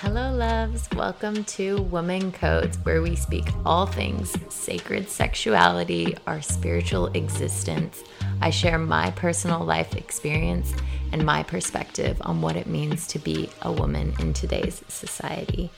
Hello, 0.00 0.32
loves. 0.32 0.88
Welcome 0.94 1.42
to 1.42 1.82
Woman 1.82 2.30
Codes, 2.30 2.78
where 2.84 3.02
we 3.02 3.16
speak 3.16 3.48
all 3.66 3.84
things 3.84 4.32
sacred 4.48 5.08
sexuality, 5.08 6.16
our 6.24 6.40
spiritual 6.40 7.08
existence. 7.14 8.04
I 8.40 8.50
share 8.50 8.78
my 8.78 9.10
personal 9.10 9.64
life 9.64 9.96
experience 9.96 10.72
and 11.10 11.26
my 11.26 11.42
perspective 11.42 12.16
on 12.20 12.40
what 12.40 12.54
it 12.54 12.68
means 12.68 13.08
to 13.08 13.18
be 13.18 13.50
a 13.62 13.72
woman 13.72 14.14
in 14.20 14.32
today's 14.34 14.84
society. 14.86 15.68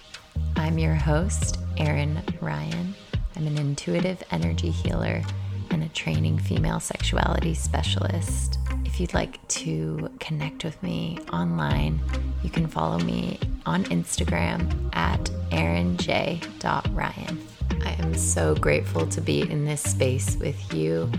I'm 0.54 0.78
your 0.78 0.96
host, 0.96 1.58
Erin 1.78 2.22
Ryan. 2.42 2.94
I'm 3.36 3.46
an 3.46 3.56
intuitive 3.56 4.22
energy 4.30 4.70
healer 4.70 5.22
and 5.70 5.82
a 5.82 5.88
training 5.88 6.40
female 6.40 6.80
sexuality 6.80 7.54
specialist. 7.54 8.58
If 8.84 9.00
you'd 9.00 9.14
like 9.14 9.48
to 9.48 10.10
connect 10.20 10.62
with 10.62 10.82
me 10.82 11.20
online, 11.32 12.00
you 12.42 12.50
can 12.50 12.66
follow 12.66 12.98
me 12.98 13.38
on 13.66 13.84
Instagram 13.84 14.90
at 14.94 15.22
erinj.ryan. 15.50 17.38
I 17.84 17.92
am 18.02 18.14
so 18.14 18.54
grateful 18.56 19.06
to 19.06 19.20
be 19.20 19.42
in 19.42 19.64
this 19.64 19.82
space 19.82 20.36
with 20.36 20.74
you. 20.74 21.10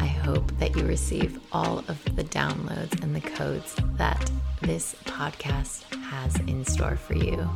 I 0.00 0.06
hope 0.06 0.56
that 0.58 0.76
you 0.76 0.84
receive 0.84 1.40
all 1.52 1.78
of 1.88 2.02
the 2.16 2.24
downloads 2.24 3.02
and 3.02 3.14
the 3.14 3.20
codes 3.20 3.76
that 3.96 4.30
this 4.62 4.94
podcast 5.04 5.82
has 6.04 6.36
in 6.40 6.64
store 6.64 6.96
for 6.96 7.14
you. 7.14 7.48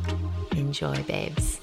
Enjoy, 0.51 1.01
babes. 1.03 1.60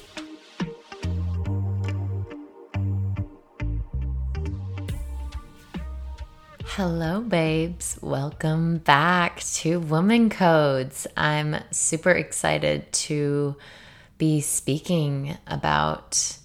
Hello, 6.78 7.20
babes. 7.20 7.98
Welcome 8.00 8.76
back 8.78 9.40
to 9.54 9.80
Woman 9.80 10.30
Codes. 10.30 11.08
I'm 11.16 11.56
super 11.72 12.12
excited 12.12 12.92
to 12.92 13.56
be 14.16 14.40
speaking 14.40 15.36
about 15.48 16.38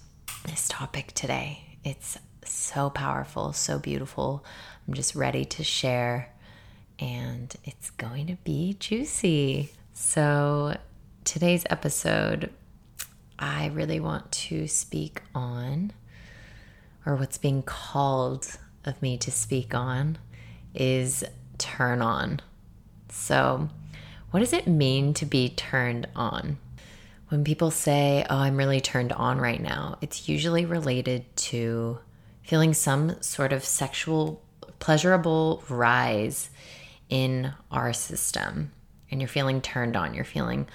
this 0.44 0.66
topic 0.68 1.12
today. 1.12 1.78
It's 1.84 2.18
so 2.44 2.90
powerful, 2.90 3.52
so 3.52 3.78
beautiful. 3.78 4.44
I'm 4.88 4.94
just 4.94 5.14
ready 5.14 5.44
to 5.44 5.62
share, 5.62 6.34
and 6.98 7.54
it's 7.62 7.90
going 7.90 8.26
to 8.26 8.34
be 8.42 8.74
juicy. 8.80 9.70
So, 9.92 10.76
today's 11.22 11.64
episode, 11.70 12.50
I 13.38 13.68
really 13.68 14.00
want 14.00 14.32
to 14.32 14.66
speak 14.66 15.22
on, 15.32 15.92
or 17.06 17.14
what's 17.14 17.38
being 17.38 17.62
called 17.62 18.58
of 18.84 19.00
me 19.00 19.16
to 19.16 19.30
speak 19.30 19.74
on 19.74 20.18
is 20.74 21.24
turn 21.58 22.02
on. 22.02 22.40
So, 23.10 23.68
what 24.30 24.40
does 24.40 24.52
it 24.52 24.66
mean 24.66 25.14
to 25.14 25.26
be 25.26 25.48
turned 25.50 26.08
on? 26.16 26.58
When 27.28 27.44
people 27.44 27.70
say, 27.70 28.26
Oh, 28.28 28.36
I'm 28.36 28.56
really 28.56 28.80
turned 28.80 29.12
on 29.12 29.38
right 29.38 29.60
now, 29.60 29.98
it's 30.00 30.28
usually 30.28 30.64
related 30.64 31.24
to 31.36 31.98
feeling 32.42 32.74
some 32.74 33.20
sort 33.22 33.52
of 33.52 33.64
sexual, 33.64 34.42
pleasurable 34.78 35.62
rise 35.68 36.50
in 37.08 37.52
our 37.70 37.92
system. 37.92 38.72
And 39.10 39.20
you're 39.20 39.28
feeling 39.28 39.60
turned 39.60 39.96
on, 39.96 40.14
you're 40.14 40.24
feeling 40.24 40.66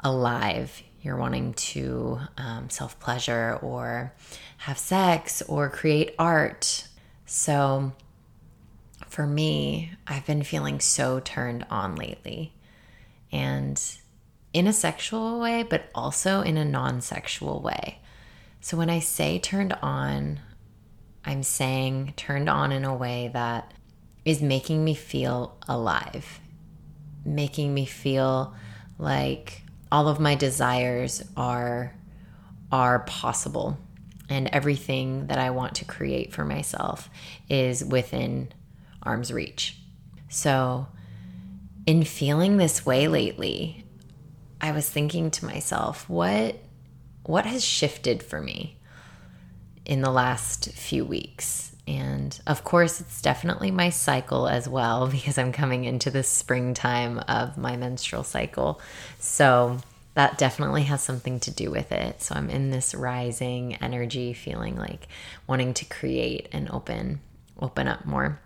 alive, 0.00 0.82
you're 1.00 1.16
wanting 1.16 1.54
to 1.54 2.18
um, 2.36 2.68
self 2.70 2.98
pleasure 2.98 3.58
or 3.62 4.12
have 4.58 4.78
sex 4.78 5.42
or 5.42 5.68
create 5.70 6.14
art 6.18 6.88
so, 7.26 7.92
for 9.14 9.28
me, 9.28 9.92
I've 10.08 10.26
been 10.26 10.42
feeling 10.42 10.80
so 10.80 11.20
turned 11.20 11.64
on 11.70 11.94
lately. 11.94 12.52
And 13.30 13.80
in 14.52 14.66
a 14.66 14.72
sexual 14.72 15.38
way, 15.38 15.62
but 15.62 15.88
also 15.94 16.40
in 16.40 16.56
a 16.56 16.64
non 16.64 17.00
sexual 17.00 17.62
way. 17.62 18.00
So, 18.60 18.76
when 18.76 18.90
I 18.90 18.98
say 18.98 19.38
turned 19.38 19.72
on, 19.74 20.40
I'm 21.24 21.44
saying 21.44 22.14
turned 22.16 22.48
on 22.48 22.72
in 22.72 22.84
a 22.84 22.94
way 22.94 23.30
that 23.32 23.72
is 24.24 24.42
making 24.42 24.84
me 24.84 24.94
feel 24.94 25.58
alive, 25.68 26.40
making 27.24 27.72
me 27.72 27.86
feel 27.86 28.52
like 28.98 29.62
all 29.92 30.08
of 30.08 30.18
my 30.18 30.34
desires 30.34 31.22
are 31.36 31.94
are 32.72 32.98
possible 33.00 33.78
and 34.28 34.48
everything 34.48 35.28
that 35.28 35.38
I 35.38 35.50
want 35.50 35.76
to 35.76 35.84
create 35.84 36.32
for 36.32 36.44
myself 36.44 37.08
is 37.48 37.84
within 37.84 38.48
arm's 39.04 39.32
reach. 39.32 39.78
So, 40.28 40.86
in 41.86 42.04
feeling 42.04 42.56
this 42.56 42.86
way 42.86 43.08
lately, 43.08 43.84
I 44.60 44.72
was 44.72 44.88
thinking 44.88 45.30
to 45.32 45.44
myself, 45.44 46.08
what 46.08 46.56
what 47.24 47.46
has 47.46 47.64
shifted 47.64 48.22
for 48.22 48.40
me 48.40 48.76
in 49.84 50.02
the 50.02 50.10
last 50.10 50.72
few 50.72 51.04
weeks? 51.04 51.74
And 51.86 52.38
of 52.46 52.64
course, 52.64 53.00
it's 53.00 53.20
definitely 53.20 53.70
my 53.70 53.90
cycle 53.90 54.48
as 54.48 54.68
well 54.68 55.06
because 55.10 55.38
I'm 55.38 55.52
coming 55.52 55.84
into 55.84 56.10
the 56.10 56.22
springtime 56.22 57.18
of 57.28 57.56
my 57.56 57.76
menstrual 57.76 58.24
cycle. 58.24 58.80
So, 59.18 59.78
that 60.14 60.38
definitely 60.38 60.84
has 60.84 61.02
something 61.02 61.40
to 61.40 61.50
do 61.50 61.70
with 61.70 61.90
it. 61.92 62.22
So 62.22 62.34
I'm 62.36 62.48
in 62.48 62.70
this 62.70 62.94
rising 62.94 63.74
energy, 63.76 64.32
feeling 64.32 64.76
like 64.76 65.08
wanting 65.46 65.74
to 65.74 65.84
create 65.84 66.48
and 66.52 66.70
open, 66.70 67.20
open 67.60 67.88
up 67.88 68.04
more. 68.04 68.40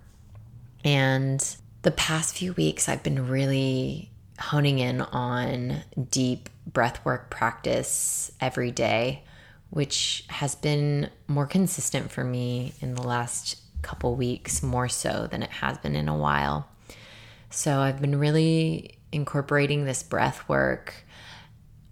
And 0.84 1.44
the 1.82 1.90
past 1.90 2.36
few 2.36 2.52
weeks, 2.54 2.88
I've 2.88 3.02
been 3.02 3.28
really 3.28 4.10
honing 4.38 4.78
in 4.78 5.00
on 5.00 5.82
deep 6.10 6.48
breathwork 6.70 7.30
practice 7.30 8.30
every 8.40 8.70
day, 8.70 9.24
which 9.70 10.24
has 10.28 10.54
been 10.54 11.10
more 11.26 11.46
consistent 11.46 12.10
for 12.10 12.24
me 12.24 12.72
in 12.80 12.94
the 12.94 13.02
last 13.02 13.56
couple 13.82 14.14
weeks, 14.14 14.62
more 14.62 14.88
so 14.88 15.26
than 15.30 15.42
it 15.42 15.50
has 15.50 15.78
been 15.78 15.96
in 15.96 16.08
a 16.08 16.16
while. 16.16 16.68
So 17.50 17.80
I've 17.80 18.00
been 18.00 18.18
really 18.18 18.98
incorporating 19.12 19.84
this 19.84 20.02
breath 20.02 20.48
work 20.48 20.94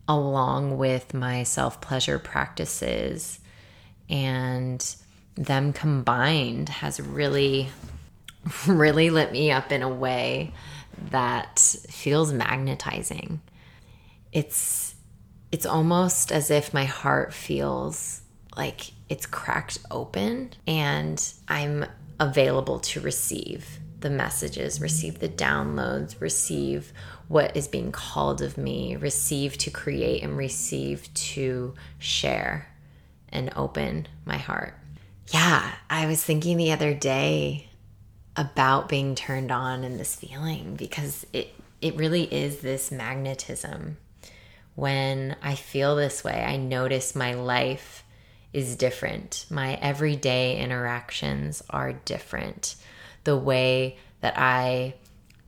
along 0.08 0.78
with 0.78 1.14
my 1.14 1.42
self 1.42 1.80
pleasure 1.80 2.18
practices. 2.18 3.40
And 4.08 4.84
them 5.34 5.72
combined 5.72 6.68
has 6.68 7.00
really, 7.00 7.68
really 8.66 9.10
lit 9.10 9.32
me 9.32 9.50
up 9.50 9.72
in 9.72 9.82
a 9.82 9.88
way 9.88 10.52
that 11.10 11.58
feels 11.58 12.32
magnetizing. 12.32 13.40
It's 14.32 14.94
it's 15.52 15.66
almost 15.66 16.32
as 16.32 16.50
if 16.50 16.74
my 16.74 16.84
heart 16.84 17.32
feels 17.32 18.22
like 18.56 18.92
it's 19.08 19.26
cracked 19.26 19.78
open 19.90 20.50
and 20.66 21.22
I'm 21.48 21.86
available 22.18 22.80
to 22.80 23.00
receive 23.00 23.78
the 24.00 24.10
messages, 24.10 24.80
receive 24.80 25.20
the 25.20 25.28
downloads, 25.28 26.20
receive 26.20 26.92
what 27.28 27.56
is 27.56 27.68
being 27.68 27.92
called 27.92 28.42
of 28.42 28.58
me, 28.58 28.96
receive 28.96 29.56
to 29.58 29.70
create 29.70 30.22
and 30.22 30.36
receive 30.36 31.12
to 31.14 31.74
share 31.98 32.68
and 33.30 33.52
open 33.56 34.06
my 34.24 34.36
heart. 34.36 34.74
Yeah, 35.32 35.72
I 35.88 36.06
was 36.06 36.22
thinking 36.22 36.56
the 36.56 36.72
other 36.72 36.94
day 36.94 37.65
about 38.36 38.88
being 38.88 39.14
turned 39.14 39.50
on 39.50 39.84
and 39.84 39.98
this 39.98 40.14
feeling 40.16 40.76
because 40.76 41.26
it 41.32 41.54
it 41.80 41.96
really 41.96 42.22
is 42.22 42.58
this 42.60 42.90
magnetism. 42.90 43.98
When 44.74 45.36
I 45.42 45.54
feel 45.54 45.96
this 45.96 46.24
way, 46.24 46.44
I 46.44 46.56
notice 46.56 47.14
my 47.14 47.34
life 47.34 48.04
is 48.52 48.76
different. 48.76 49.46
My 49.50 49.74
everyday 49.74 50.58
interactions 50.58 51.62
are 51.70 51.92
different. 51.92 52.76
The 53.24 53.36
way 53.36 53.98
that 54.20 54.38
I 54.38 54.94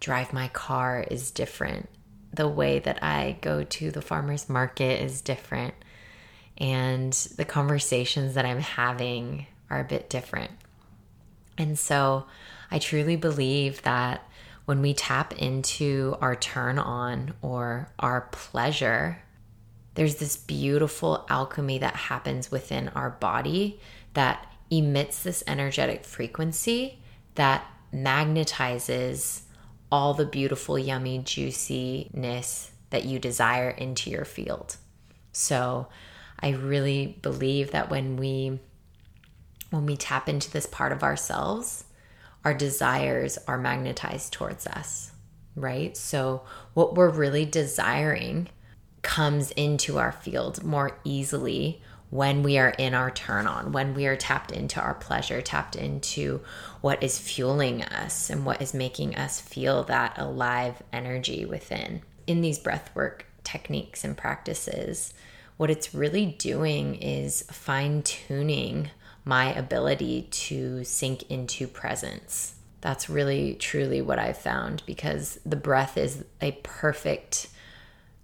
drive 0.00 0.32
my 0.32 0.48
car 0.48 1.04
is 1.10 1.30
different. 1.30 1.88
The 2.32 2.48
way 2.48 2.78
that 2.80 3.02
I 3.02 3.38
go 3.40 3.64
to 3.64 3.90
the 3.90 4.02
farmer's 4.02 4.48
market 4.48 5.02
is 5.02 5.22
different. 5.22 5.74
And 6.58 7.12
the 7.36 7.44
conversations 7.44 8.34
that 8.34 8.44
I'm 8.44 8.60
having 8.60 9.46
are 9.70 9.80
a 9.80 9.84
bit 9.84 10.10
different. 10.10 10.50
And 11.56 11.78
so 11.78 12.26
I 12.70 12.78
truly 12.78 13.16
believe 13.16 13.82
that 13.82 14.28
when 14.64 14.82
we 14.82 14.92
tap 14.92 15.32
into 15.32 16.16
our 16.20 16.36
turn 16.36 16.78
on 16.78 17.34
or 17.40 17.88
our 17.98 18.28
pleasure, 18.32 19.22
there's 19.94 20.16
this 20.16 20.36
beautiful 20.36 21.26
alchemy 21.30 21.78
that 21.78 21.96
happens 21.96 22.50
within 22.50 22.88
our 22.90 23.10
body 23.10 23.80
that 24.14 24.46
emits 24.70 25.22
this 25.22 25.42
energetic 25.46 26.04
frequency 26.04 26.98
that 27.34 27.64
magnetizes 27.92 29.42
all 29.90 30.12
the 30.12 30.26
beautiful, 30.26 30.78
yummy 30.78 31.18
juiciness 31.18 32.70
that 32.90 33.04
you 33.04 33.18
desire 33.18 33.70
into 33.70 34.10
your 34.10 34.24
field. 34.24 34.76
So, 35.32 35.88
I 36.40 36.50
really 36.50 37.18
believe 37.22 37.70
that 37.72 37.90
when 37.90 38.16
we 38.16 38.60
when 39.70 39.84
we 39.84 39.96
tap 39.96 40.28
into 40.28 40.50
this 40.50 40.66
part 40.66 40.92
of 40.92 41.02
ourselves, 41.02 41.84
our 42.44 42.54
desires 42.54 43.38
are 43.46 43.58
magnetized 43.58 44.32
towards 44.32 44.66
us, 44.66 45.12
right? 45.54 45.96
So, 45.96 46.42
what 46.74 46.94
we're 46.94 47.10
really 47.10 47.44
desiring 47.44 48.48
comes 49.02 49.50
into 49.52 49.98
our 49.98 50.12
field 50.12 50.64
more 50.64 50.98
easily 51.04 51.82
when 52.10 52.42
we 52.42 52.56
are 52.56 52.70
in 52.70 52.94
our 52.94 53.10
turn 53.10 53.46
on, 53.46 53.72
when 53.72 53.94
we 53.94 54.06
are 54.06 54.16
tapped 54.16 54.50
into 54.50 54.80
our 54.80 54.94
pleasure, 54.94 55.42
tapped 55.42 55.76
into 55.76 56.40
what 56.80 57.02
is 57.02 57.18
fueling 57.18 57.82
us 57.82 58.30
and 58.30 58.46
what 58.46 58.62
is 58.62 58.72
making 58.72 59.14
us 59.14 59.40
feel 59.40 59.84
that 59.84 60.16
alive 60.16 60.82
energy 60.92 61.44
within. 61.44 62.02
In 62.26 62.40
these 62.40 62.58
breathwork 62.58 63.22
techniques 63.44 64.04
and 64.04 64.16
practices, 64.16 65.12
what 65.58 65.70
it's 65.70 65.94
really 65.94 66.26
doing 66.26 66.94
is 66.96 67.42
fine 67.50 68.02
tuning 68.02 68.90
my 69.28 69.52
ability 69.52 70.22
to 70.30 70.82
sink 70.84 71.30
into 71.30 71.68
presence. 71.68 72.54
That's 72.80 73.10
really 73.10 73.56
truly 73.56 74.00
what 74.00 74.18
I've 74.18 74.38
found 74.38 74.82
because 74.86 75.38
the 75.44 75.54
breath 75.54 75.98
is 75.98 76.24
a 76.40 76.52
perfect 76.62 77.48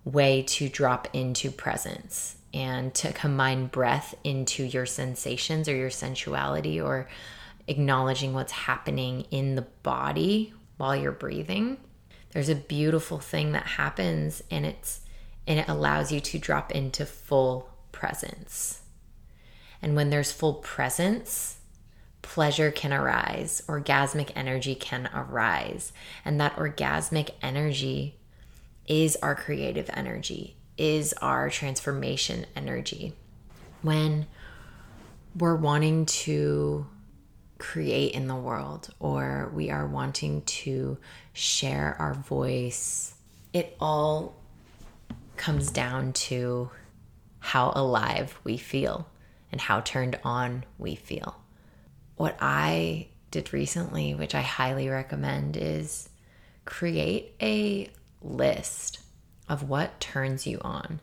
way 0.07 0.45
to 0.45 0.67
drop 0.67 1.09
into 1.13 1.51
presence 1.51 2.37
and 2.55 2.95
to 2.95 3.13
combine 3.13 3.67
breath 3.67 4.15
into 4.25 4.65
your 4.65 4.87
sensations 4.87 5.69
or 5.69 5.77
your 5.77 5.91
sensuality 5.91 6.81
or 6.81 7.07
acknowledging 7.69 8.33
what's 8.33 8.53
happening 8.53 9.27
in 9.31 9.57
the 9.57 9.67
body 9.83 10.55
while 10.79 10.97
you're 10.97 11.13
breathing. 11.13 11.77
There's 12.31 12.49
a 12.49 12.55
beautiful 12.55 13.19
thing 13.19 13.53
that 13.53 13.67
happens 13.67 14.43
and 14.51 14.65
it's 14.65 15.03
and 15.47 15.59
it 15.59 15.69
allows 15.69 16.11
you 16.11 16.21
to 16.21 16.39
drop 16.39 16.73
into 16.73 17.05
full 17.05 17.69
presence. 17.93 18.81
And 19.85 19.95
when 19.95 20.09
there's 20.09 20.33
full 20.33 20.55
presence, 20.55 21.59
pleasure 22.23 22.71
can 22.71 22.91
arise, 22.91 23.63
orgasmic 23.69 24.31
energy 24.35 24.75
can 24.75 25.11
arise. 25.15 25.93
And 26.25 26.41
that 26.41 26.57
orgasmic 26.57 27.33
energy 27.43 28.17
is 28.89 29.15
our 29.17 29.35
creative 29.35 29.91
energy, 29.93 30.57
is 30.79 31.13
our 31.21 31.51
transformation 31.51 32.47
energy. 32.57 33.13
When 33.83 34.27
we're 35.37 35.55
wanting 35.55 36.07
to 36.07 36.87
create 37.59 38.15
in 38.15 38.27
the 38.27 38.35
world 38.35 38.89
or 39.01 39.53
we 39.55 39.71
are 39.71 39.87
wanting 39.87 40.41
to 40.47 40.97
share 41.35 41.95
our 41.99 42.15
voice, 42.15 43.17
it 43.53 43.77
all 43.79 44.35
comes 45.37 45.71
down 45.71 46.15
to 46.15 46.71
how 47.41 47.71
alive 47.77 48.41
we 48.45 48.57
feel 48.57 49.07
and 49.55 49.61
how 49.61 49.79
turned 49.83 50.19
on 50.25 50.65
we 50.79 50.97
feel. 50.97 51.37
What 52.17 52.37
I 52.41 53.07
did 53.31 53.53
recently, 53.53 54.13
which 54.13 54.35
I 54.35 54.41
highly 54.41 54.89
recommend, 54.89 55.57
is 55.57 56.09
create 56.65 57.37
a 57.41 57.89
list 58.21 58.99
of 59.49 59.69
what 59.69 60.01
turns 60.01 60.45
you 60.45 60.59
on. 60.63 60.99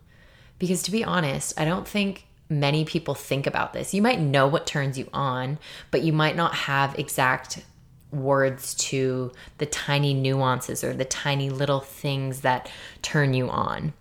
Because 0.59 0.83
to 0.83 0.91
be 0.91 1.01
honest, 1.01 1.57
I 1.57 1.63
don't 1.63 1.87
think 1.87 2.27
many 2.49 2.83
people 2.83 3.13
think 3.13 3.47
about 3.47 3.71
this. 3.71 3.93
You 3.93 4.01
might 4.01 4.19
know 4.19 4.47
what 4.47 4.67
turns 4.67 4.97
you 4.97 5.07
on, 5.13 5.57
but 5.89 6.01
you 6.01 6.11
might 6.11 6.35
not 6.35 6.53
have 6.53 6.99
exact 6.99 7.63
words 8.11 8.75
to 8.75 9.31
the 9.59 9.65
tiny 9.65 10.13
nuances 10.13 10.83
or 10.83 10.93
the 10.93 11.05
tiny 11.05 11.49
little 11.49 11.79
things 11.79 12.41
that 12.41 12.69
turn 13.01 13.33
you 13.33 13.49
on 13.49 13.93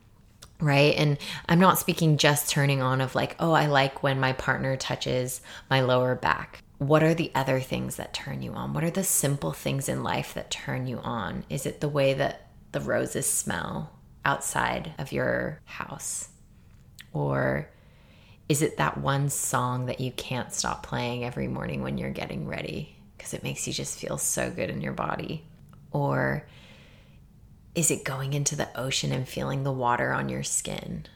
right? 0.61 0.95
And 0.97 1.19
I'm 1.49 1.61
not 1.61 1.79
speaking 1.79 2.17
just 2.17 2.51
turning 2.51 2.83
on 2.83 3.01
of 3.01 3.15
like, 3.15 3.37
oh, 3.39 3.53
I 3.53 3.67
like 3.67 4.03
when 4.03 4.21
my 4.21 4.33
partner 4.33 4.77
touches 4.77 5.41
my 5.69 5.81
lower 5.81 6.15
back. 6.15 6.63
What 6.79 7.03
are 7.03 7.15
the 7.15 7.31
other 7.35 7.61
things 7.61 7.97
that 7.97 8.15
turn 8.15 8.43
you 8.43 8.53
on? 8.53 8.73
What 8.73 8.85
are 8.85 8.91
the 8.91 9.05
simple 9.05 9.53
things 9.53 9.89
in 9.89 10.03
life 10.03 10.35
that 10.35 10.51
turn 10.51 10.87
you 10.87 10.99
on? 10.99 11.45
Is 11.51 11.67
it 11.67 11.81
the 11.81 11.89
way 11.89 12.15
that 12.15 12.49
the 12.73 12.81
roses 12.81 13.29
smell 13.29 13.91
outside 14.25 14.95
of 14.99 15.13
your 15.13 15.61
house? 15.65 16.29
Or 17.13 17.69
is 18.49 18.63
it 18.63 18.79
that 18.79 18.99
one 18.99 19.29
song 19.29 19.87
that 19.87 20.01
you 20.01 20.11
can't 20.13 20.53
stop 20.53 20.85
playing 20.85 21.25
every 21.25 21.49
morning 21.49 21.83
when 21.83 21.99
you're 21.99 22.11
getting 22.11 22.47
ready 22.49 22.97
because 23.17 23.35
it 23.35 23.43
makes 23.43 23.67
you 23.67 23.73
just 23.73 23.99
feel 23.99 24.19
so 24.19 24.51
good 24.51 24.71
in 24.71 24.81
your 24.81 24.93
body? 24.93 25.45
Or 25.93 26.47
is 27.75 27.91
it 27.91 28.05
going 28.05 28.33
into 28.33 28.57
the 28.57 28.69
ocean 28.79 29.13
and 29.13 29.29
feeling 29.29 29.63
the 29.63 29.73
water 29.73 30.13
on 30.13 30.29
your 30.29 30.43
skin? 30.43 31.07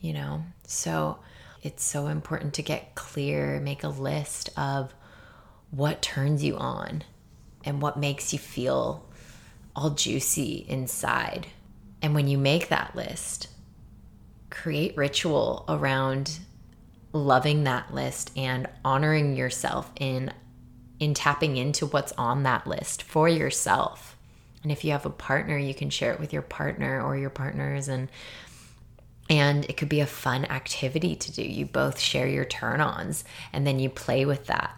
You 0.00 0.12
know? 0.12 0.44
So 0.66 1.18
it's 1.62 1.84
so 1.84 2.06
important 2.06 2.54
to 2.54 2.62
get 2.62 2.94
clear, 2.94 3.60
make 3.60 3.84
a 3.84 3.88
list 3.88 4.50
of 4.56 4.94
what 5.70 6.02
turns 6.02 6.42
you 6.42 6.56
on 6.56 7.02
and 7.64 7.80
what 7.80 7.98
makes 7.98 8.32
you 8.32 8.38
feel 8.38 9.06
all 9.76 9.90
juicy 9.90 10.66
inside. 10.68 11.46
And 12.02 12.14
when 12.14 12.28
you 12.28 12.38
make 12.38 12.68
that 12.68 12.96
list, 12.96 13.48
create 14.50 14.96
ritual 14.96 15.64
around 15.68 16.38
loving 17.12 17.64
that 17.64 17.92
list 17.92 18.32
and 18.36 18.68
honoring 18.84 19.36
yourself 19.36 19.90
in 19.96 20.32
in 20.98 21.14
tapping 21.14 21.56
into 21.56 21.86
what's 21.86 22.12
on 22.12 22.42
that 22.42 22.66
list 22.66 23.02
for 23.02 23.26
yourself 23.26 24.16
and 24.62 24.70
if 24.70 24.84
you 24.84 24.92
have 24.92 25.06
a 25.06 25.10
partner, 25.10 25.56
you 25.56 25.74
can 25.74 25.90
share 25.90 26.12
it 26.12 26.20
with 26.20 26.32
your 26.32 26.42
partner 26.42 27.02
or 27.02 27.16
your 27.16 27.30
partners 27.30 27.88
and 27.88 28.08
and 29.28 29.64
it 29.66 29.76
could 29.76 29.88
be 29.88 30.00
a 30.00 30.06
fun 30.06 30.44
activity 30.46 31.14
to 31.14 31.32
do. 31.32 31.42
You 31.42 31.64
both 31.64 32.00
share 32.00 32.26
your 32.26 32.44
turn-ons 32.44 33.22
and 33.52 33.64
then 33.64 33.78
you 33.78 33.88
play 33.88 34.24
with 34.24 34.46
that. 34.46 34.76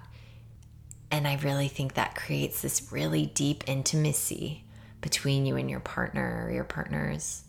And 1.11 1.27
I 1.27 1.37
really 1.37 1.69
think 1.69 1.95
that 1.95 2.15
creates 2.15 2.61
this 2.61 2.93
really 2.93 3.25
deep 3.25 3.65
intimacy 3.67 4.65
between 5.01 5.47
you 5.47 5.57
and 5.57 5.71
your 5.71 5.81
partner 5.81 6.45
or 6.45 6.53
your 6.53 6.65
partners. 6.65 7.45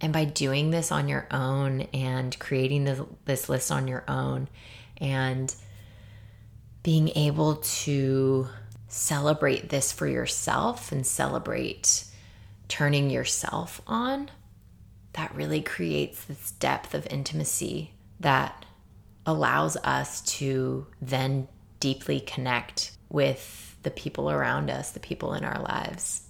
And 0.00 0.12
by 0.12 0.24
doing 0.24 0.70
this 0.70 0.92
on 0.92 1.08
your 1.08 1.26
own 1.32 1.82
and 1.92 2.38
creating 2.38 2.84
this, 2.84 3.00
this 3.24 3.48
list 3.48 3.72
on 3.72 3.88
your 3.88 4.04
own 4.06 4.48
and 4.98 5.52
being 6.84 7.08
able 7.16 7.56
to 7.56 8.46
celebrate 8.88 9.68
this 9.68 9.92
for 9.92 10.06
yourself 10.06 10.92
and 10.92 11.06
celebrate 11.06 12.04
turning 12.68 13.10
yourself 13.10 13.80
on, 13.86 14.30
that 15.12 15.34
really 15.34 15.62
creates 15.62 16.24
this 16.24 16.50
depth 16.52 16.94
of 16.94 17.06
intimacy 17.10 17.92
that 18.20 18.64
allows 19.24 19.76
us 19.78 20.20
to 20.22 20.86
then 21.00 21.48
deeply 21.80 22.20
connect 22.20 22.92
with 23.08 23.76
the 23.82 23.90
people 23.90 24.30
around 24.30 24.70
us, 24.70 24.90
the 24.90 25.00
people 25.00 25.34
in 25.34 25.44
our 25.44 25.60
lives. 25.60 26.22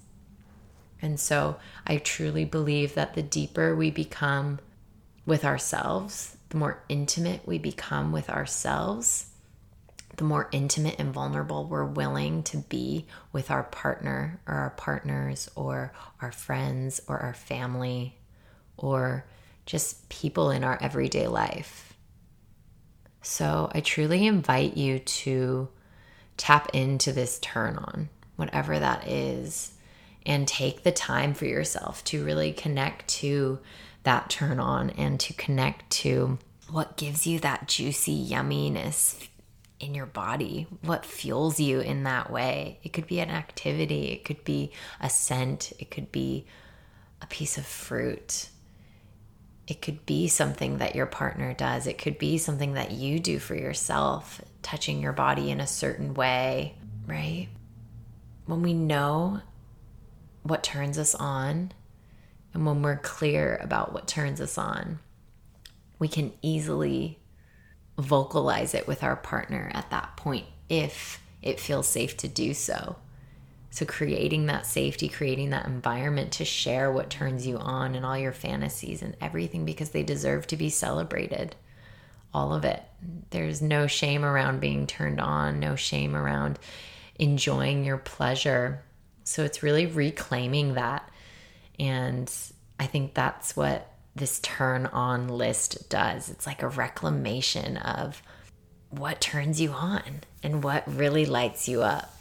And 1.01 1.19
so 1.19 1.57
I 1.85 1.97
truly 1.97 2.45
believe 2.45 2.95
that 2.95 3.13
the 3.13 3.23
deeper 3.23 3.75
we 3.75 3.91
become 3.91 4.59
with 5.25 5.45
ourselves, 5.45 6.37
the 6.49 6.57
more 6.57 6.83
intimate 6.89 7.41
we 7.45 7.57
become 7.57 8.11
with 8.11 8.29
ourselves, 8.29 9.27
the 10.17 10.23
more 10.23 10.49
intimate 10.51 10.95
and 10.99 11.13
vulnerable 11.13 11.65
we're 11.65 11.85
willing 11.85 12.43
to 12.43 12.57
be 12.57 13.05
with 13.31 13.49
our 13.51 13.63
partner 13.63 14.39
or 14.47 14.55
our 14.55 14.71
partners 14.71 15.49
or 15.55 15.93
our 16.21 16.31
friends 16.31 16.99
or 17.07 17.19
our 17.19 17.35
family 17.35 18.17
or 18.77 19.25
just 19.65 20.09
people 20.09 20.49
in 20.49 20.63
our 20.63 20.77
everyday 20.81 21.27
life. 21.27 21.93
So 23.21 23.69
I 23.73 23.81
truly 23.81 24.25
invite 24.25 24.75
you 24.75 24.99
to 24.99 25.69
tap 26.35 26.69
into 26.73 27.11
this 27.11 27.39
turn 27.39 27.77
on, 27.77 28.09
whatever 28.37 28.79
that 28.79 29.07
is, 29.07 29.73
and 30.25 30.47
take 30.47 30.83
the 30.83 30.91
time 30.91 31.33
for 31.33 31.45
yourself 31.45 32.03
to 32.05 32.23
really 32.23 32.53
connect 32.53 33.07
to 33.07 33.59
that 34.03 34.29
turn 34.29 34.59
on 34.59 34.89
and 34.91 35.19
to 35.19 35.33
connect 35.33 35.89
to 35.89 36.39
what 36.69 36.97
gives 36.97 37.27
you 37.27 37.39
that 37.39 37.67
juicy 37.67 38.27
yumminess 38.29 39.27
in 39.79 39.93
your 39.93 40.05
body, 40.05 40.67
what 40.81 41.05
fuels 41.05 41.59
you 41.59 41.79
in 41.79 42.03
that 42.03 42.31
way. 42.31 42.79
It 42.83 42.93
could 42.93 43.07
be 43.07 43.19
an 43.19 43.29
activity, 43.29 44.07
it 44.07 44.25
could 44.25 44.43
be 44.43 44.71
a 44.99 45.09
scent, 45.09 45.73
it 45.79 45.91
could 45.91 46.11
be 46.11 46.45
a 47.21 47.27
piece 47.27 47.57
of 47.57 47.65
fruit. 47.65 48.49
It 49.67 49.81
could 49.81 50.05
be 50.05 50.29
something 50.29 50.77
that 50.77 50.95
your 50.95 51.05
partner 51.05 51.53
does. 51.53 51.87
It 51.87 51.97
could 51.97 52.17
be 52.17 52.37
something 52.37 52.73
that 52.73 52.91
you 52.91 53.19
do 53.19 53.37
for 53.37 53.53
yourself, 53.53 54.41
touching 54.61 55.01
your 55.01 55.11
body 55.11 55.51
in 55.51 55.59
a 55.59 55.67
certain 55.67 56.13
way, 56.13 56.75
right? 57.05 57.49
When 58.45 58.61
we 58.61 58.73
know 58.73 59.41
what 60.43 60.63
turns 60.63 60.97
us 60.97 61.13
on 61.13 61.73
and 62.53 62.65
when 62.65 62.81
we're 62.81 62.97
clear 62.97 63.59
about 63.61 63.91
what 63.93 64.07
turns 64.07 64.39
us 64.39 64.57
on, 64.57 64.99
we 65.99 66.07
can 66.07 66.31
easily 66.41 67.19
vocalize 67.97 68.73
it 68.73 68.87
with 68.87 69.03
our 69.03 69.15
partner 69.15 69.71
at 69.73 69.89
that 69.89 70.15
point 70.17 70.45
if 70.69 71.21
it 71.41 71.59
feels 71.59 71.87
safe 71.87 72.17
to 72.17 72.27
do 72.27 72.53
so. 72.53 72.97
So, 73.69 73.85
creating 73.85 74.47
that 74.47 74.65
safety, 74.65 75.07
creating 75.07 75.51
that 75.51 75.67
environment 75.67 76.31
to 76.33 76.45
share 76.45 76.91
what 76.91 77.09
turns 77.09 77.45
you 77.45 77.57
on 77.57 77.95
and 77.95 78.05
all 78.05 78.17
your 78.17 78.31
fantasies 78.31 79.01
and 79.01 79.15
everything 79.21 79.65
because 79.65 79.91
they 79.91 80.03
deserve 80.03 80.47
to 80.47 80.57
be 80.57 80.69
celebrated. 80.69 81.55
All 82.33 82.53
of 82.53 82.65
it. 82.65 82.81
There's 83.29 83.61
no 83.61 83.85
shame 83.85 84.25
around 84.25 84.61
being 84.61 84.87
turned 84.87 85.19
on, 85.19 85.59
no 85.59 85.75
shame 85.75 86.15
around 86.15 86.59
enjoying 87.19 87.83
your 87.83 87.97
pleasure. 87.97 88.83
So, 89.25 89.43
it's 89.43 89.61
really 89.61 89.85
reclaiming 89.85 90.73
that. 90.73 91.07
And 91.77 92.33
I 92.79 92.87
think 92.87 93.13
that's 93.13 93.55
what 93.55 93.91
this 94.17 94.39
turn 94.39 94.85
on 94.87 95.27
list 95.27 95.89
does. 95.89 96.29
It's 96.29 96.47
like 96.47 96.63
a 96.63 96.67
reclamation 96.67 97.77
of 97.77 98.21
what 98.89 99.21
turns 99.21 99.59
you 99.61 99.71
on 99.71 100.21
and 100.43 100.63
what 100.63 100.83
really 100.87 101.25
lights 101.25 101.67
you 101.67 101.81
up. 101.81 102.13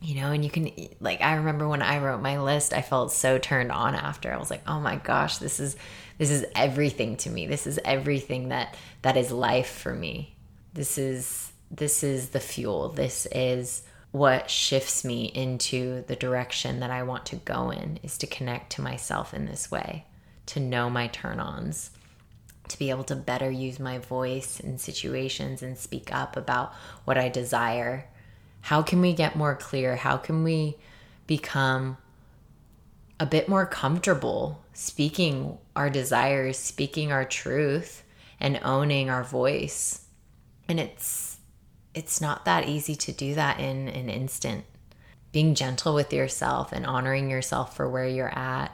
You 0.00 0.14
know, 0.14 0.30
and 0.30 0.44
you 0.44 0.50
can, 0.50 0.70
like, 1.00 1.20
I 1.22 1.34
remember 1.34 1.68
when 1.68 1.82
I 1.82 1.98
wrote 1.98 2.22
my 2.22 2.38
list, 2.40 2.72
I 2.72 2.82
felt 2.82 3.10
so 3.10 3.36
turned 3.36 3.72
on 3.72 3.96
after. 3.96 4.32
I 4.32 4.36
was 4.36 4.50
like, 4.50 4.62
oh 4.66 4.78
my 4.78 4.94
gosh, 4.94 5.38
this 5.38 5.58
is, 5.58 5.76
this 6.18 6.30
is 6.30 6.46
everything 6.54 7.16
to 7.18 7.30
me. 7.30 7.46
This 7.46 7.66
is 7.66 7.80
everything 7.84 8.50
that, 8.50 8.76
that 9.02 9.16
is 9.16 9.32
life 9.32 9.70
for 9.70 9.92
me. 9.92 10.36
This 10.72 10.98
is, 10.98 11.50
this 11.70 12.04
is 12.04 12.28
the 12.28 12.38
fuel. 12.38 12.90
This 12.90 13.26
is 13.32 13.82
what 14.12 14.48
shifts 14.48 15.04
me 15.04 15.24
into 15.24 16.04
the 16.06 16.16
direction 16.16 16.80
that 16.80 16.90
I 16.90 17.02
want 17.02 17.26
to 17.26 17.36
go 17.36 17.70
in 17.70 17.98
is 18.02 18.18
to 18.18 18.26
connect 18.26 18.72
to 18.72 18.82
myself 18.82 19.34
in 19.34 19.46
this 19.46 19.70
way, 19.70 20.04
to 20.48 20.60
know 20.60 20.88
my 20.88 21.06
turn 21.08 21.40
ons, 21.40 21.90
to 22.68 22.78
be 22.78 22.90
able 22.90 23.04
to 23.04 23.16
better 23.16 23.50
use 23.50 23.78
my 23.78 23.98
voice 23.98 24.60
in 24.60 24.78
situations 24.78 25.62
and 25.62 25.78
speak 25.78 26.12
up 26.14 26.36
about 26.36 26.72
what 27.04 27.18
I 27.18 27.28
desire. 27.28 28.06
How 28.62 28.82
can 28.82 29.00
we 29.00 29.12
get 29.12 29.36
more 29.36 29.54
clear? 29.54 29.96
How 29.96 30.16
can 30.16 30.42
we 30.42 30.76
become 31.26 31.98
a 33.20 33.26
bit 33.26 33.48
more 33.48 33.66
comfortable 33.66 34.62
speaking 34.72 35.58
our 35.76 35.90
desires, 35.90 36.58
speaking 36.58 37.12
our 37.12 37.24
truth, 37.24 38.02
and 38.40 38.60
owning 38.62 39.10
our 39.10 39.24
voice? 39.24 40.06
And 40.68 40.80
it's 40.80 41.38
it's 41.94 42.20
not 42.20 42.44
that 42.44 42.68
easy 42.68 42.94
to 42.94 43.12
do 43.12 43.34
that 43.34 43.60
in 43.60 43.88
an 43.88 44.08
instant. 44.08 44.64
Being 45.32 45.54
gentle 45.54 45.94
with 45.94 46.12
yourself 46.12 46.72
and 46.72 46.86
honoring 46.86 47.28
yourself 47.28 47.76
for 47.76 47.88
where 47.88 48.06
you're 48.06 48.38
at, 48.38 48.70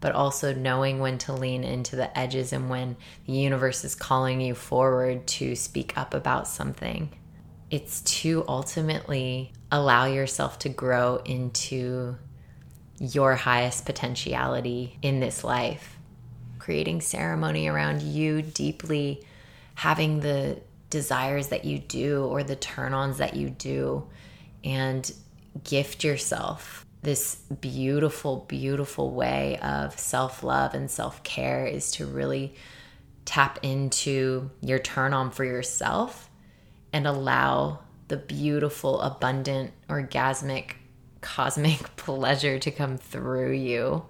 but 0.00 0.12
also 0.12 0.54
knowing 0.54 0.98
when 1.00 1.18
to 1.18 1.32
lean 1.32 1.64
into 1.64 1.96
the 1.96 2.16
edges 2.18 2.52
and 2.52 2.68
when 2.68 2.96
the 3.26 3.32
universe 3.32 3.84
is 3.84 3.94
calling 3.94 4.40
you 4.40 4.54
forward 4.54 5.26
to 5.26 5.56
speak 5.56 5.96
up 5.96 6.14
about 6.14 6.46
something. 6.46 7.10
It's 7.70 8.02
to 8.02 8.44
ultimately 8.46 9.52
allow 9.72 10.06
yourself 10.06 10.58
to 10.60 10.68
grow 10.68 11.16
into 11.24 12.16
your 12.98 13.34
highest 13.34 13.84
potentiality 13.84 14.98
in 15.02 15.20
this 15.20 15.42
life. 15.42 15.96
Creating 16.58 17.00
ceremony 17.00 17.68
around 17.68 18.02
you 18.02 18.42
deeply 18.42 19.24
having 19.74 20.20
the 20.20 20.60
desires 20.90 21.48
that 21.48 21.64
you 21.64 21.78
do 21.78 22.24
or 22.24 22.42
the 22.42 22.56
turn 22.56 22.94
ons 22.94 23.18
that 23.18 23.34
you 23.34 23.50
do 23.50 24.06
and 24.64 25.12
gift 25.64 26.04
yourself 26.04 26.85
this 27.02 27.36
beautiful, 27.60 28.44
beautiful 28.48 29.10
way 29.12 29.58
of 29.58 29.98
self 29.98 30.42
love 30.42 30.74
and 30.74 30.90
self 30.90 31.22
care 31.22 31.66
is 31.66 31.92
to 31.92 32.06
really 32.06 32.54
tap 33.24 33.58
into 33.62 34.50
your 34.60 34.78
turn 34.78 35.12
on 35.12 35.30
for 35.30 35.44
yourself 35.44 36.30
and 36.92 37.06
allow 37.06 37.80
the 38.08 38.16
beautiful, 38.16 39.00
abundant, 39.00 39.72
orgasmic, 39.88 40.72
cosmic 41.20 41.96
pleasure 41.96 42.58
to 42.58 42.70
come 42.70 42.96
through 42.96 43.52
you 43.52 44.04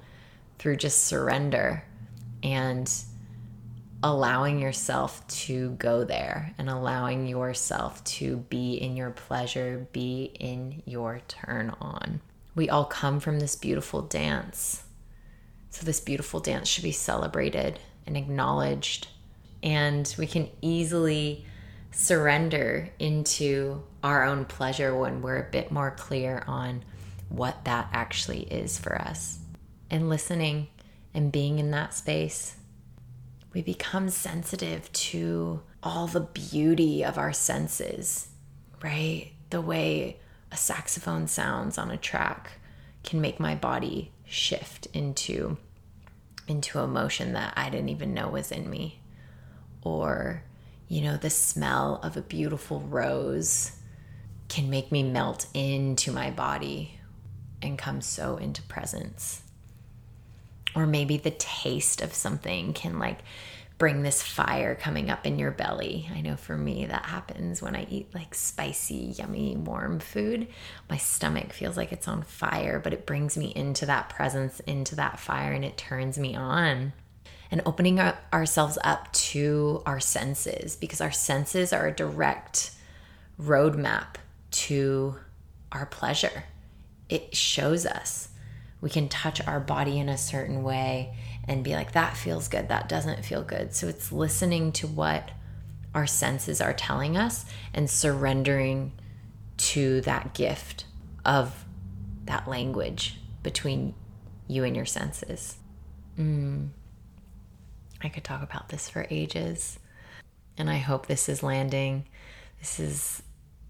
through 0.58 0.76
just 0.76 1.04
surrender 1.04 1.84
and 2.42 2.92
allowing 4.02 4.60
yourself 4.60 5.26
to 5.26 5.70
go 5.72 6.04
there 6.04 6.54
and 6.58 6.68
allowing 6.68 7.26
yourself 7.26 8.02
to 8.04 8.36
be 8.48 8.74
in 8.74 8.96
your 8.96 9.10
pleasure, 9.10 9.86
be 9.92 10.24
in 10.38 10.82
your 10.86 11.20
turn 11.28 11.74
on. 11.80 12.20
We 12.56 12.68
all 12.68 12.84
come 12.84 13.20
from 13.20 13.38
this 13.38 13.54
beautiful 13.54 14.02
dance. 14.02 14.82
So, 15.70 15.86
this 15.86 16.00
beautiful 16.00 16.40
dance 16.40 16.68
should 16.68 16.82
be 16.82 16.90
celebrated 16.90 17.78
and 18.06 18.16
acknowledged. 18.16 19.06
And 19.62 20.12
we 20.18 20.26
can 20.26 20.48
easily 20.60 21.46
surrender 21.92 22.90
into 22.98 23.84
our 24.02 24.24
own 24.24 24.46
pleasure 24.46 24.96
when 24.96 25.22
we're 25.22 25.46
a 25.46 25.50
bit 25.50 25.70
more 25.70 25.92
clear 25.92 26.42
on 26.48 26.84
what 27.28 27.64
that 27.64 27.88
actually 27.92 28.40
is 28.42 28.78
for 28.78 29.00
us. 29.00 29.38
And 29.88 30.08
listening 30.08 30.66
and 31.14 31.30
being 31.30 31.60
in 31.60 31.70
that 31.70 31.94
space 31.94 32.56
we 33.56 33.62
become 33.62 34.10
sensitive 34.10 34.92
to 34.92 35.62
all 35.82 36.06
the 36.06 36.20
beauty 36.20 37.02
of 37.02 37.16
our 37.16 37.32
senses, 37.32 38.28
right? 38.84 39.32
The 39.48 39.62
way 39.62 40.20
a 40.52 40.56
saxophone 40.56 41.26
sounds 41.26 41.78
on 41.78 41.90
a 41.90 41.96
track 41.96 42.52
can 43.04 43.20
make 43.20 43.38
my 43.38 43.54
body 43.54 44.12
shift 44.24 44.86
into 44.92 45.56
into 46.48 46.78
emotion 46.78 47.32
that 47.32 47.52
I 47.56 47.70
didn't 47.70 47.88
even 47.88 48.14
know 48.14 48.28
was 48.28 48.52
in 48.52 48.70
me. 48.70 49.00
Or, 49.82 50.44
you 50.86 51.02
know, 51.02 51.16
the 51.16 51.30
smell 51.30 51.98
of 52.04 52.16
a 52.16 52.22
beautiful 52.22 52.80
rose 52.80 53.72
can 54.48 54.70
make 54.70 54.92
me 54.92 55.02
melt 55.02 55.46
into 55.54 56.12
my 56.12 56.30
body 56.30 57.00
and 57.60 57.76
come 57.76 58.00
so 58.00 58.36
into 58.36 58.62
presence 58.62 59.42
or 60.76 60.86
maybe 60.86 61.16
the 61.16 61.30
taste 61.30 62.02
of 62.02 62.12
something 62.12 62.74
can 62.74 62.98
like 62.98 63.20
bring 63.78 64.02
this 64.02 64.22
fire 64.22 64.74
coming 64.74 65.10
up 65.10 65.26
in 65.26 65.38
your 65.38 65.50
belly. 65.50 66.08
I 66.14 66.22
know 66.22 66.36
for 66.36 66.56
me 66.56 66.86
that 66.86 67.06
happens 67.06 67.60
when 67.60 67.76
I 67.76 67.86
eat 67.90 68.14
like 68.14 68.34
spicy, 68.34 69.14
yummy, 69.18 69.56
warm 69.56 70.00
food. 70.00 70.48
My 70.88 70.96
stomach 70.96 71.52
feels 71.52 71.76
like 71.76 71.92
it's 71.92 72.08
on 72.08 72.22
fire, 72.22 72.80
but 72.80 72.94
it 72.94 73.04
brings 73.04 73.36
me 73.36 73.52
into 73.54 73.84
that 73.86 74.08
presence, 74.08 74.60
into 74.60 74.96
that 74.96 75.20
fire, 75.20 75.52
and 75.52 75.64
it 75.64 75.76
turns 75.76 76.18
me 76.18 76.34
on. 76.34 76.94
And 77.50 77.62
opening 77.66 78.00
ourselves 78.00 78.78
up 78.82 79.12
to 79.12 79.82
our 79.86 80.00
senses 80.00 80.74
because 80.74 81.00
our 81.00 81.12
senses 81.12 81.72
are 81.72 81.86
a 81.86 81.94
direct 81.94 82.72
roadmap 83.40 84.16
to 84.50 85.16
our 85.70 85.86
pleasure. 85.86 86.44
It 87.08 87.36
shows 87.36 87.84
us 87.86 88.30
we 88.80 88.90
can 88.90 89.08
touch 89.08 89.46
our 89.46 89.60
body 89.60 89.98
in 89.98 90.08
a 90.08 90.18
certain 90.18 90.62
way 90.62 91.14
and 91.48 91.62
be 91.62 91.74
like, 91.74 91.92
that 91.92 92.16
feels 92.16 92.48
good, 92.48 92.68
that 92.68 92.88
doesn't 92.88 93.24
feel 93.24 93.42
good. 93.42 93.74
So 93.74 93.88
it's 93.88 94.10
listening 94.10 94.72
to 94.72 94.86
what 94.86 95.30
our 95.94 96.06
senses 96.06 96.60
are 96.60 96.72
telling 96.72 97.16
us 97.16 97.44
and 97.72 97.88
surrendering 97.88 98.92
to 99.56 100.00
that 100.02 100.34
gift 100.34 100.84
of 101.24 101.64
that 102.24 102.46
language 102.48 103.18
between 103.42 103.94
you 104.48 104.64
and 104.64 104.76
your 104.76 104.84
senses. 104.84 105.56
Mm. 106.18 106.68
I 108.02 108.08
could 108.08 108.24
talk 108.24 108.42
about 108.42 108.68
this 108.68 108.88
for 108.88 109.06
ages, 109.10 109.78
and 110.58 110.68
I 110.68 110.76
hope 110.76 111.06
this 111.06 111.28
is 111.28 111.42
landing. 111.42 112.06
This 112.58 112.78
is 112.78 113.22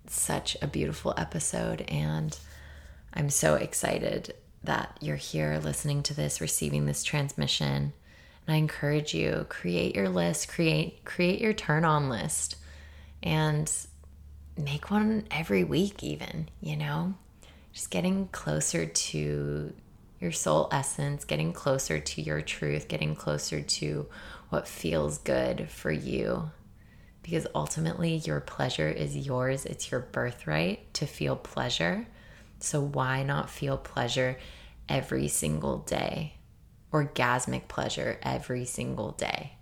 such 0.09 0.56
a 0.61 0.66
beautiful 0.66 1.14
episode, 1.16 1.83
and 1.83 2.37
I'm 3.14 3.30
so 3.30 3.54
excited 3.54 4.35
that 4.66 4.96
you're 5.00 5.16
here 5.16 5.61
listening 5.62 6.02
to 6.04 6.14
this, 6.14 6.40
receiving 6.40 6.87
this 6.87 7.02
transmission. 7.02 7.92
And 8.46 8.54
I 8.54 8.56
encourage 8.56 9.14
you 9.14 9.46
create 9.49 9.96
your 9.96 10.08
list, 10.08 10.49
create 10.49 11.04
create 11.04 11.40
your 11.40 11.52
turn 11.52 11.85
on 11.85 12.08
list 12.08 12.56
and 13.23 13.73
make 14.56 14.90
one 14.90 15.26
every 15.30 15.64
week 15.64 16.02
even, 16.02 16.49
you 16.61 16.76
know? 16.76 17.14
Just 17.73 17.90
getting 17.90 18.28
closer 18.28 18.87
to 18.87 19.73
your 20.20 20.32
soul 20.32 20.68
essence, 20.73 21.25
getting 21.25 21.52
closer 21.52 21.99
to 21.99 22.23
your 22.23 22.40
truth, 22.40 22.88
getting 22.88 23.14
closer 23.14 23.61
to 23.61 24.06
what 24.49 24.68
feels 24.68 25.18
good 25.18 25.68
for 25.68 25.90
you. 25.90 26.50
Because 27.23 27.46
ultimately, 27.54 28.16
your 28.16 28.40
pleasure 28.40 28.88
is 28.88 29.16
yours. 29.16 29.66
It's 29.66 29.90
your 29.90 30.00
birthright 30.00 30.94
to 30.94 31.06
feel 31.06 31.37
pleasure. 31.37 32.06
So, 32.58 32.80
why 32.80 33.22
not 33.22 33.50
feel 33.50 33.76
pleasure 33.76 34.38
every 34.88 35.28
single 35.28 35.78
day? 35.78 36.34
Orgasmic 36.92 37.68
pleasure 37.68 38.18
every 38.22 38.64
single 38.64 39.12
day. 39.12 39.52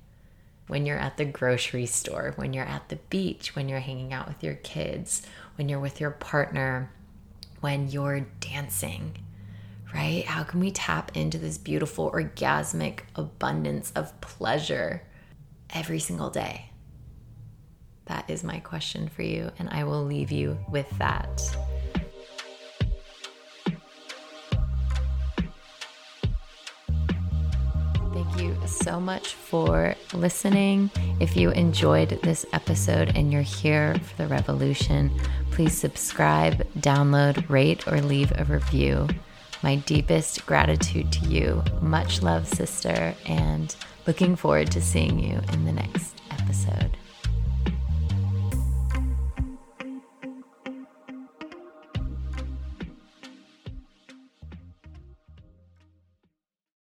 When 0.66 0.86
you're 0.86 0.98
at 0.98 1.16
the 1.16 1.24
grocery 1.24 1.86
store, 1.86 2.32
when 2.36 2.52
you're 2.52 2.64
at 2.64 2.88
the 2.88 2.96
beach, 2.96 3.54
when 3.54 3.68
you're 3.68 3.80
hanging 3.80 4.12
out 4.12 4.28
with 4.28 4.42
your 4.42 4.54
kids, 4.54 5.22
when 5.56 5.68
you're 5.68 5.80
with 5.80 6.00
your 6.00 6.12
partner, 6.12 6.90
when 7.60 7.88
you're 7.88 8.26
dancing, 8.40 9.18
right? 9.94 10.24
How 10.24 10.42
can 10.42 10.60
we 10.60 10.70
tap 10.70 11.16
into 11.16 11.38
this 11.38 11.58
beautiful 11.58 12.10
orgasmic 12.10 13.00
abundance 13.14 13.92
of 13.94 14.18
pleasure 14.20 15.02
every 15.70 15.98
single 15.98 16.30
day? 16.30 16.70
That 18.06 18.28
is 18.28 18.44
my 18.44 18.60
question 18.60 19.08
for 19.08 19.22
you, 19.22 19.50
and 19.58 19.68
I 19.70 19.84
will 19.84 20.04
leave 20.04 20.30
you 20.30 20.58
with 20.70 20.90
that. 20.98 21.42
So 28.66 29.00
much 29.00 29.34
for 29.34 29.94
listening. 30.12 30.90
If 31.20 31.36
you 31.36 31.50
enjoyed 31.50 32.20
this 32.22 32.46
episode 32.52 33.12
and 33.14 33.32
you're 33.32 33.42
here 33.42 33.94
for 34.02 34.22
the 34.22 34.28
revolution, 34.28 35.10
please 35.50 35.76
subscribe, 35.76 36.66
download, 36.80 37.48
rate, 37.48 37.86
or 37.88 38.00
leave 38.00 38.32
a 38.36 38.44
review. 38.44 39.08
My 39.62 39.76
deepest 39.76 40.44
gratitude 40.46 41.12
to 41.12 41.26
you. 41.26 41.62
Much 41.80 42.22
love, 42.22 42.46
sister, 42.46 43.14
and 43.26 43.74
Looking 44.06 44.36
forward 44.36 44.70
to 44.72 44.82
seeing 44.82 45.18
you 45.18 45.40
in 45.52 45.64
the 45.64 45.72
next 45.72 46.14